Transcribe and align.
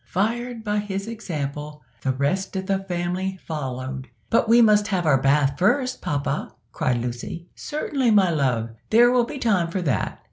Fired 0.07 0.63
by 0.63 0.79
his 0.79 1.07
example, 1.07 1.83
the 2.01 2.11
rest 2.11 2.55
of 2.55 2.65
the 2.65 2.79
family 2.79 3.37
followed. 3.45 4.07
"But 4.31 4.49
we 4.49 4.59
must 4.59 4.87
have 4.87 5.05
our 5.05 5.21
bathe 5.21 5.59
first, 5.59 6.01
papa," 6.01 6.55
cried 6.71 6.97
Lucy. 6.97 7.45
"Certainly, 7.53 8.09
my 8.09 8.31
love, 8.31 8.71
there 8.89 9.11
will 9.11 9.25
be 9.25 9.37
time 9.37 9.69
for 9.69 9.83
that." 9.83 10.19